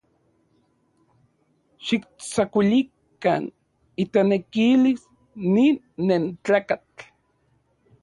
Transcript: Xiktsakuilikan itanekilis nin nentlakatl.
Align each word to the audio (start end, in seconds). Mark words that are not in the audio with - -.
Xiktsakuilikan 1.85 3.43
itanekilis 4.03 5.01
nin 5.53 5.75
nentlakatl. 6.07 6.99